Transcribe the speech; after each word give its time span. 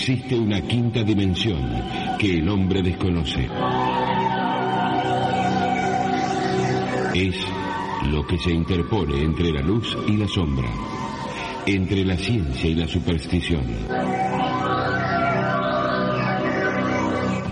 Existe 0.00 0.38
una 0.38 0.60
quinta 0.60 1.02
dimensión 1.02 1.58
que 2.20 2.38
el 2.38 2.48
hombre 2.48 2.82
desconoce. 2.82 3.48
Es 7.12 7.36
lo 8.08 8.24
que 8.24 8.38
se 8.38 8.52
interpone 8.52 9.20
entre 9.20 9.50
la 9.50 9.60
luz 9.60 9.98
y 10.06 10.16
la 10.16 10.28
sombra, 10.28 10.68
entre 11.66 12.04
la 12.04 12.16
ciencia 12.16 12.70
y 12.70 12.76
la 12.76 12.86
superstición. 12.86 13.64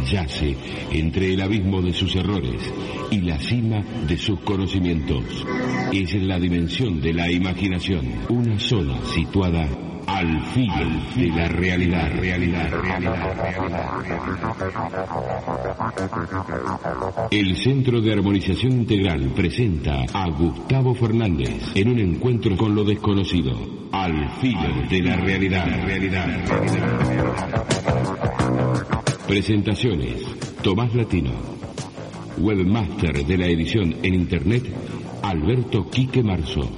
Yace 0.09 0.57
entre 0.93 1.35
el 1.35 1.41
abismo 1.41 1.83
de 1.83 1.93
sus 1.93 2.15
errores 2.15 2.63
y 3.11 3.23
la 3.23 3.41
cima 3.41 3.83
de 4.07 4.17
sus 4.17 4.39
conocimientos. 4.43 5.25
Es 5.93 6.15
la 6.15 6.39
dimensión 6.39 7.01
de 7.01 7.13
la 7.13 7.29
imaginación, 7.29 8.07
una 8.29 8.57
zona 8.61 9.05
situada 9.05 9.69
al 10.07 10.41
filo 10.53 10.89
de 11.15 11.29
la 11.29 11.49
realidad, 11.49 12.11
realidad, 12.13 12.71
realidad, 12.71 13.35
realidad. 13.37 13.87
El 17.31 17.57
Centro 17.57 18.01
de 18.01 18.13
Armonización 18.13 18.73
Integral 18.73 19.33
presenta 19.35 20.05
a 20.13 20.29
Gustavo 20.31 20.95
Fernández 20.95 21.73
en 21.75 21.89
un 21.89 21.99
encuentro 21.99 22.57
con 22.57 22.75
lo 22.75 22.85
desconocido, 22.85 23.53
al 23.93 24.31
filo 24.41 24.87
de 24.89 25.03
la 25.03 25.17
realidad, 25.17 25.67
realidad, 25.85 26.27
realidad. 26.47 27.67
Presentaciones, 29.27 30.23
Tomás 30.63 30.95
Latino, 30.95 31.33
webmaster 32.39 33.27
de 33.27 33.39
la 33.39 33.47
edición 33.47 33.97
en 34.03 34.15
Internet, 34.15 34.63
Alberto 35.23 35.91
Quique 35.91 36.23
Marzo. 36.23 36.71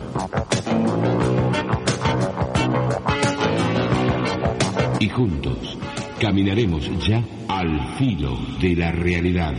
Y 5.00 5.08
juntos 5.08 5.78
caminaremos 6.20 6.90
ya 7.06 7.22
al 7.46 7.94
filo 7.96 8.36
de 8.60 8.74
la 8.74 8.90
realidad, 8.90 9.54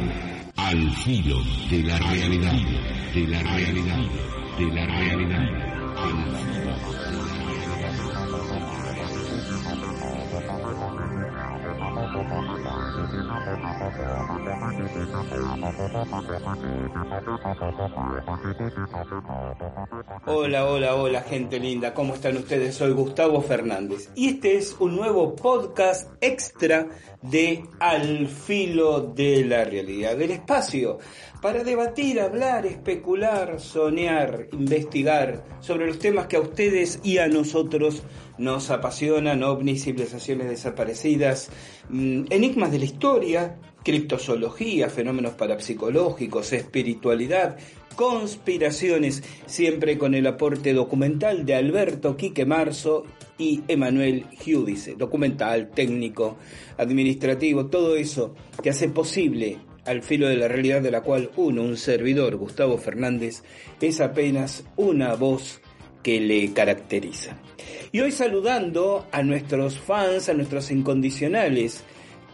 al 0.58 0.92
filo 0.92 1.38
de 1.70 1.84
la 1.84 1.98
realidad, 1.98 2.59
de 3.14 3.28
la 3.28 3.42
realidad, 3.44 4.04
de 4.58 4.66
la 4.66 4.86
realidad. 4.86 5.70
Hola, 20.25 20.66
hola, 20.67 20.95
hola 20.95 21.21
gente 21.21 21.59
linda, 21.59 21.94
¿cómo 21.94 22.16
están 22.16 22.38
ustedes? 22.38 22.75
Soy 22.75 22.91
Gustavo 22.94 23.41
Fernández 23.41 24.09
y 24.16 24.30
este 24.30 24.58
es 24.58 24.75
un 24.80 24.95
nuevo 24.95 25.36
podcast 25.36 26.11
extra 26.21 26.88
de 27.21 27.64
Al 27.80 28.27
filo 28.27 29.02
de 29.02 29.45
la 29.45 29.66
realidad 29.66 30.16
del 30.16 30.31
espacio 30.31 30.97
para 31.41 31.64
debatir, 31.64 32.19
hablar, 32.19 32.66
especular, 32.66 33.59
soñar, 33.59 34.47
investigar 34.52 35.43
sobre 35.61 35.88
los 35.88 35.99
temas 35.99 36.27
que 36.27 36.38
a 36.38 36.41
ustedes 36.41 36.99
y 37.03 37.17
a 37.17 37.27
nosotros 37.27 38.03
nos 38.38 38.69
apasionan, 38.71 39.43
ovnis, 39.43 39.83
civilizaciones 39.83 40.49
desaparecidas, 40.49 41.19
mm, 41.89 42.25
enigmas 42.30 42.72
de 42.72 42.80
la 42.80 42.86
historia, 42.86 43.58
criptozoología, 43.83 44.89
fenómenos 44.89 45.33
parapsicológicos, 45.33 46.54
espiritualidad, 46.54 47.58
conspiraciones, 47.95 49.23
siempre 49.45 49.98
con 49.98 50.16
el 50.16 50.27
aporte 50.27 50.73
documental 50.73 51.45
de 51.45 51.55
Alberto 51.55 52.16
Quique 52.16 52.45
Marzo 52.45 53.04
y 53.38 53.61
Emanuel 53.67 54.26
Giudice, 54.39 54.95
documental, 54.95 55.71
técnico, 55.71 56.38
administrativo, 56.77 57.67
todo 57.67 57.95
eso 57.95 58.36
que 58.61 58.70
hace 58.70 58.89
posible 58.89 59.58
al 59.86 60.04
filo 60.04 60.27
de 60.27 60.38
la 60.38 60.48
realidad 60.48 60.82
de 60.82 60.92
la 60.92 61.02
cual 61.02 61.32
uno, 61.36 61.64
un 61.64 61.77
servidor, 61.77 62.36
Gustavo 62.36 62.77
Fernández, 62.77 63.43
es 63.82 64.02
apenas 64.02 64.64
una 64.76 65.16
voz 65.16 65.61
que 66.04 66.20
le 66.20 66.54
caracteriza. 66.54 67.37
Y 67.92 68.02
hoy 68.02 68.11
saludando 68.11 69.08
a 69.11 69.23
nuestros 69.23 69.80
fans, 69.80 70.30
a 70.30 70.33
nuestros 70.33 70.71
incondicionales, 70.71 71.83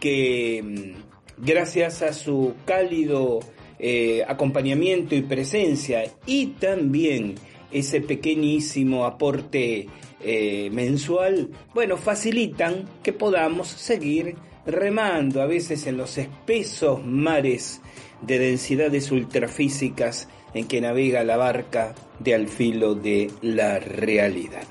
que 0.00 0.62
mm, 0.62 1.44
gracias 1.44 2.02
a 2.02 2.12
su 2.12 2.54
cálido 2.64 3.40
eh, 3.78 4.24
acompañamiento 4.26 5.14
y 5.14 5.22
presencia 5.22 6.04
y 6.26 6.46
también 6.46 7.34
ese 7.70 8.00
pequeñísimo 8.00 9.04
aporte 9.04 9.88
eh, 10.20 10.70
mensual, 10.72 11.50
bueno, 11.74 11.96
facilitan 11.96 12.88
que 13.02 13.12
podamos 13.12 13.68
seguir 13.68 14.36
remando 14.64 15.42
a 15.42 15.46
veces 15.46 15.86
en 15.86 15.96
los 15.96 16.16
espesos 16.18 17.04
mares 17.04 17.80
de 18.22 18.38
densidades 18.38 19.10
ultrafísicas 19.10 20.28
en 20.54 20.66
que 20.66 20.80
navega 20.80 21.22
la 21.22 21.36
barca 21.36 21.94
de 22.18 22.34
al 22.34 22.48
filo 22.48 22.94
de 22.94 23.30
la 23.42 23.78
realidad. 23.78 24.64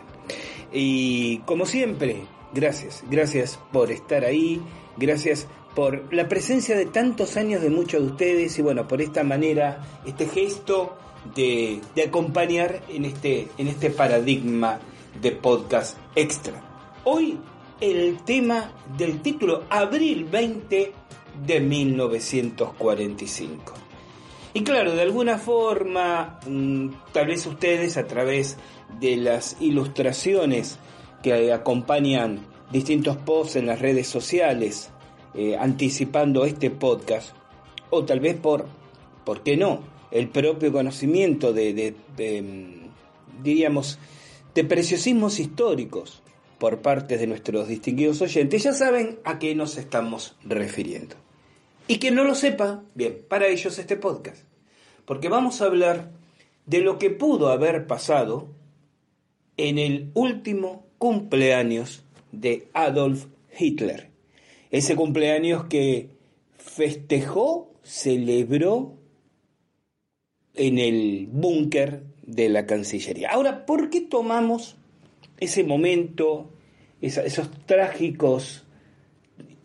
Y 0.71 1.39
como 1.39 1.65
siempre, 1.65 2.23
gracias, 2.53 3.03
gracias 3.09 3.59
por 3.71 3.91
estar 3.91 4.25
ahí, 4.25 4.61
gracias 4.97 5.47
por 5.75 6.13
la 6.13 6.27
presencia 6.27 6.77
de 6.77 6.85
tantos 6.85 7.37
años 7.37 7.61
de 7.61 7.69
muchos 7.69 8.01
de 8.01 8.07
ustedes 8.07 8.57
y 8.57 8.61
bueno, 8.61 8.87
por 8.87 9.01
esta 9.01 9.23
manera, 9.23 9.81
este 10.05 10.27
gesto 10.27 10.97
de, 11.35 11.81
de 11.95 12.03
acompañar 12.03 12.81
en 12.89 13.05
este, 13.05 13.47
en 13.57 13.67
este 13.67 13.89
paradigma 13.89 14.79
de 15.21 15.31
podcast 15.31 15.97
extra. 16.15 16.61
Hoy 17.03 17.39
el 17.81 18.23
tema 18.23 18.71
del 18.97 19.21
título 19.21 19.65
Abril 19.69 20.25
20 20.25 20.93
de 21.45 21.59
1945. 21.59 23.84
Y 24.55 24.63
claro, 24.63 24.95
de 24.95 25.01
alguna 25.01 25.37
forma, 25.37 26.39
mm, 26.47 26.87
tal 27.11 27.27
vez 27.27 27.45
ustedes 27.45 27.97
a 27.97 28.07
través 28.07 28.55
de 29.01 29.17
las 29.17 29.57
ilustraciones 29.59 30.79
que 31.21 31.51
acompañan 31.51 32.39
distintos 32.71 33.17
posts 33.17 33.57
en 33.57 33.65
las 33.65 33.81
redes 33.81 34.07
sociales, 34.07 34.91
eh, 35.33 35.57
anticipando 35.59 36.45
este 36.45 36.71
podcast, 36.71 37.35
o 37.89 38.05
tal 38.05 38.21
vez 38.21 38.37
por, 38.37 38.67
¿por 39.25 39.43
qué 39.43 39.57
no?, 39.57 39.81
el 40.09 40.29
propio 40.29 40.71
conocimiento 40.71 41.51
de, 41.51 41.93
mm, 42.17 43.43
diríamos, 43.43 43.99
de 44.53 44.63
preciosismos 44.63 45.41
históricos 45.41 46.23
por 46.59 46.81
parte 46.81 47.17
de 47.17 47.27
nuestros 47.27 47.67
distinguidos 47.67 48.21
oyentes, 48.21 48.63
ya 48.63 48.71
saben 48.71 49.19
a 49.25 49.37
qué 49.37 49.53
nos 49.53 49.75
estamos 49.75 50.37
refiriendo. 50.45 51.24
Y 51.87 51.99
quien 51.99 52.15
no 52.15 52.23
lo 52.23 52.35
sepa, 52.35 52.83
bien, 52.95 53.23
para 53.27 53.47
ellos 53.47 53.77
este 53.77 53.95
podcast. 53.95 54.43
Porque 55.05 55.29
vamos 55.29 55.61
a 55.61 55.65
hablar 55.65 56.11
de 56.65 56.79
lo 56.79 56.97
que 56.97 57.11
pudo 57.11 57.49
haber 57.49 57.85
pasado 57.85 58.47
en 59.57 59.77
el 59.77 60.09
último 60.15 60.85
cumpleaños 60.97 62.03
de 62.31 62.67
Adolf 62.73 63.27
Hitler. 63.57 64.09
Ese 64.71 64.95
cumpleaños 64.95 65.65
que 65.65 66.09
festejó, 66.57 67.71
celebró 67.83 68.95
en 70.55 70.79
el 70.79 71.27
búnker 71.31 72.03
de 72.23 72.49
la 72.49 72.65
Cancillería. 72.65 73.29
Ahora, 73.29 73.65
¿por 73.65 73.91
qué 73.91 74.01
tomamos 74.01 74.75
ese 75.37 75.63
momento, 75.63 76.49
esos 77.01 77.51
trágicos 77.65 78.64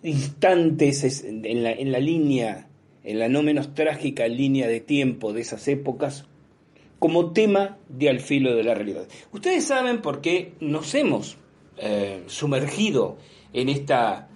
instantes 0.02 1.24
en 1.24 1.62
la, 1.62 1.72
en 1.72 1.92
la 1.92 1.98
línea, 1.98 2.68
en 3.04 3.18
la 3.18 3.28
no 3.28 3.42
menos 3.42 3.74
trágica 3.74 4.26
línea 4.28 4.68
de 4.68 4.80
tiempo 4.80 5.32
de 5.32 5.42
esas 5.42 5.66
épocas, 5.68 6.26
como 6.98 7.32
tema 7.32 7.78
de 7.88 8.10
al 8.10 8.20
filo 8.20 8.54
de 8.54 8.62
la 8.62 8.74
realidad. 8.74 9.08
Ustedes 9.32 9.64
saben 9.64 10.02
por 10.02 10.20
qué 10.20 10.52
nos 10.60 10.94
hemos 10.94 11.38
eh, 11.78 12.24
sumergido 12.26 13.16
en 13.54 13.70
esta, 13.70 14.28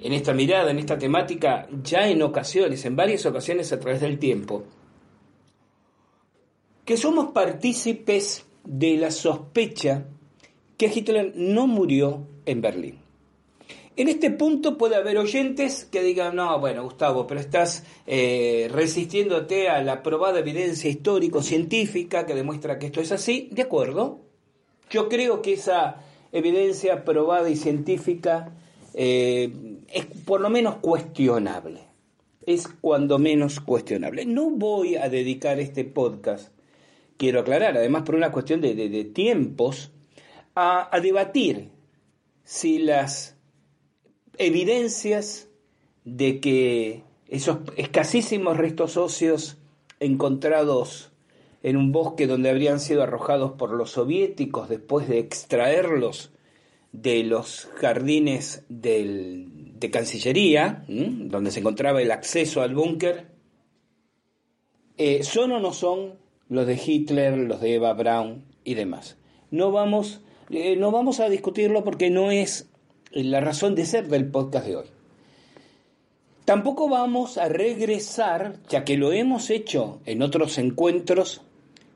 en 0.00 0.12
esta 0.12 0.34
mirada, 0.34 0.72
en 0.72 0.78
esta 0.78 0.98
temática, 0.98 1.68
ya 1.84 2.08
en 2.08 2.20
ocasiones, 2.22 2.84
en 2.84 2.96
varias 2.96 3.24
ocasiones 3.26 3.72
a 3.72 3.78
través 3.78 4.00
del 4.00 4.18
tiempo, 4.18 4.64
que 6.84 6.96
somos 6.96 7.30
partícipes 7.32 8.44
de 8.64 8.96
la 8.96 9.12
sospecha 9.12 10.06
que 10.76 10.86
Hitler 10.86 11.32
no 11.36 11.68
murió 11.68 12.26
en 12.44 12.60
Berlín. 12.60 12.98
En 14.00 14.08
este 14.08 14.30
punto 14.30 14.78
puede 14.78 14.96
haber 14.96 15.18
oyentes 15.18 15.84
que 15.84 16.02
digan, 16.02 16.34
no, 16.34 16.58
bueno, 16.58 16.84
Gustavo, 16.84 17.26
pero 17.26 17.38
estás 17.38 17.84
eh, 18.06 18.66
resistiéndote 18.72 19.68
a 19.68 19.82
la 19.82 20.02
probada 20.02 20.38
evidencia 20.38 20.88
histórico-científica 20.88 22.24
que 22.24 22.34
demuestra 22.34 22.78
que 22.78 22.86
esto 22.86 23.02
es 23.02 23.12
así. 23.12 23.50
De 23.52 23.60
acuerdo. 23.60 24.22
Yo 24.88 25.10
creo 25.10 25.42
que 25.42 25.52
esa 25.52 25.96
evidencia 26.32 27.04
probada 27.04 27.50
y 27.50 27.56
científica 27.56 28.54
eh, 28.94 29.52
es 29.92 30.06
por 30.24 30.40
lo 30.40 30.48
menos 30.48 30.76
cuestionable. 30.76 31.82
Es 32.46 32.68
cuando 32.68 33.18
menos 33.18 33.60
cuestionable. 33.60 34.24
No 34.24 34.48
voy 34.48 34.96
a 34.96 35.10
dedicar 35.10 35.60
este 35.60 35.84
podcast, 35.84 36.54
quiero 37.18 37.40
aclarar, 37.40 37.76
además 37.76 38.04
por 38.04 38.14
una 38.14 38.32
cuestión 38.32 38.62
de, 38.62 38.74
de, 38.74 38.88
de 38.88 39.04
tiempos, 39.04 39.90
a, 40.54 40.88
a 40.90 41.00
debatir 41.00 41.68
si 42.44 42.78
las 42.78 43.36
evidencias 44.40 45.48
de 46.04 46.40
que 46.40 47.02
esos 47.28 47.58
escasísimos 47.76 48.56
restos 48.56 48.96
óseos 48.96 49.58
encontrados 50.00 51.12
en 51.62 51.76
un 51.76 51.92
bosque 51.92 52.26
donde 52.26 52.48
habrían 52.48 52.80
sido 52.80 53.02
arrojados 53.02 53.52
por 53.52 53.70
los 53.70 53.90
soviéticos 53.90 54.70
después 54.70 55.08
de 55.08 55.18
extraerlos 55.18 56.32
de 56.92 57.22
los 57.22 57.68
jardines 57.76 58.64
de 58.70 59.90
Cancillería, 59.92 60.84
donde 60.88 61.50
se 61.50 61.60
encontraba 61.60 62.00
el 62.00 62.10
acceso 62.10 62.62
al 62.62 62.74
búnker, 62.74 63.26
eh, 64.96 65.22
son 65.22 65.52
o 65.52 65.60
no 65.60 65.74
son 65.74 66.14
los 66.48 66.66
de 66.66 66.80
Hitler, 66.82 67.36
los 67.36 67.60
de 67.60 67.74
Eva 67.74 67.92
Braun 67.92 68.44
y 68.64 68.72
demás. 68.72 69.18
No 69.50 69.70
vamos, 69.70 70.22
eh, 70.48 70.76
no 70.76 70.90
vamos 70.90 71.20
a 71.20 71.28
discutirlo 71.28 71.84
porque 71.84 72.08
no 72.08 72.30
es 72.30 72.69
la 73.12 73.40
razón 73.40 73.74
de 73.74 73.86
ser 73.86 74.08
del 74.08 74.30
podcast 74.30 74.66
de 74.66 74.76
hoy. 74.76 74.86
Tampoco 76.44 76.88
vamos 76.88 77.38
a 77.38 77.48
regresar, 77.48 78.56
ya 78.68 78.84
que 78.84 78.96
lo 78.96 79.12
hemos 79.12 79.50
hecho 79.50 80.00
en 80.04 80.22
otros 80.22 80.58
encuentros, 80.58 81.42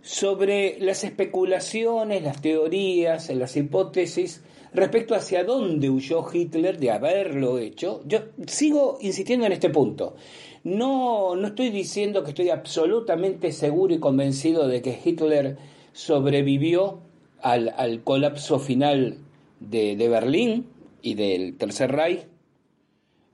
sobre 0.03 0.79
las 0.81 1.03
especulaciones, 1.03 2.23
las 2.23 2.43
teorías, 2.43 3.31
las 3.31 3.57
hipótesis 3.57 4.43
respecto 4.75 5.15
hacia 5.15 5.45
dónde 5.45 5.89
huyó 5.89 6.27
Hitler 6.31 6.79
de 6.79 6.91
haberlo 6.91 7.59
hecho. 7.59 8.03
Yo 8.05 8.19
sigo 8.47 8.99
insistiendo 9.01 9.47
en 9.47 9.53
este 9.53 9.71
punto. 9.71 10.15
No, 10.63 11.37
no 11.37 11.47
estoy 11.47 11.71
diciendo 11.71 12.23
que 12.23 12.31
estoy 12.31 12.51
absolutamente 12.51 13.51
seguro 13.53 13.95
y 13.95 13.99
convencido 13.99 14.69
de 14.69 14.83
que 14.83 14.99
Hitler 15.03 15.57
sobrevivió 15.93 17.01
al, 17.41 18.03
colapso 18.03 18.59
final 18.59 19.19
de, 19.61 19.97
Berlín 20.09 20.67
y 21.05 21.15
del 21.15 21.57
Tercer 21.59 21.93
Reich. 21.93 22.27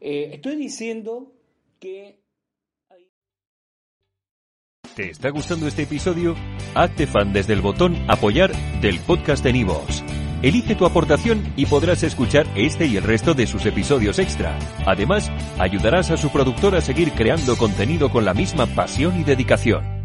Eh, 0.01 0.31
estoy 0.35 0.57
diciendo 0.57 1.33
que 1.79 2.19
¿Te 4.97 5.09
está 5.09 5.31
gustando 5.31 5.69
este 5.69 5.83
episodio? 5.83 6.35
Hazte 6.75 7.07
fan 7.07 7.33
desde 7.33 7.53
el 7.53 7.61
botón 7.61 7.97
Apoyar 8.09 8.53
del 8.81 8.99
podcast 8.99 9.45
de 9.45 9.53
Nivos. 9.53 10.03
Elige 10.43 10.75
tu 10.75 10.85
aportación 10.85 11.53
y 11.57 11.67
podrás 11.67 12.03
escuchar 12.03 12.47
este 12.57 12.87
y 12.87 12.97
el 12.97 13.05
resto 13.05 13.35
de 13.35 13.47
sus 13.47 13.65
episodios 13.67 14.19
extra. 14.19 14.59
Además, 14.87 15.31
ayudarás 15.59 16.11
a 16.11 16.17
su 16.17 16.31
productor 16.31 16.75
a 16.75 16.81
seguir 16.81 17.13
creando 17.13 17.57
contenido 17.57 18.11
con 18.11 18.25
la 18.25 18.35
misma 18.35 18.67
pasión 18.67 19.21
y 19.21 19.25
dedicación. 19.25 20.00